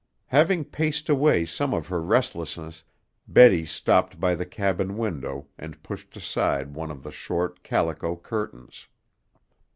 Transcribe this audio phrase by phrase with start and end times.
[0.29, 2.83] Having paced away some of her restlessness,
[3.27, 8.87] Betty stopped by the cabin window and pushed aside one of the short, calico curtains.